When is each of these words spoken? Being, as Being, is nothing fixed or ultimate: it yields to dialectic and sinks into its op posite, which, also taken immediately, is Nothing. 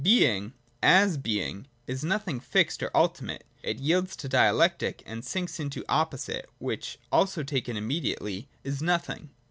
Being, 0.03 0.53
as 0.81 1.15
Being, 1.15 1.67
is 1.85 2.03
nothing 2.03 2.39
fixed 2.39 2.81
or 2.81 2.89
ultimate: 2.97 3.45
it 3.61 3.77
yields 3.77 4.15
to 4.15 4.27
dialectic 4.27 5.03
and 5.05 5.23
sinks 5.23 5.59
into 5.59 5.81
its 5.81 5.89
op 5.89 6.09
posite, 6.11 6.45
which, 6.57 6.97
also 7.11 7.43
taken 7.43 7.77
immediately, 7.77 8.47
is 8.63 8.81
Nothing. 8.81 9.29